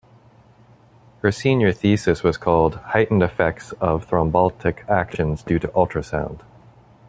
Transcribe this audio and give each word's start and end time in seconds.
Her 1.21 1.31
senior 1.31 1.71
thesis 1.73 2.23
was 2.23 2.35
called 2.35 2.77
"Heightened 2.87 3.21
Effects 3.21 3.71
of 3.73 4.07
Thrombolytic 4.07 4.89
Actions 4.89 5.43
Due 5.43 5.59
to 5.59 5.67
Ultrasound". 5.67 6.39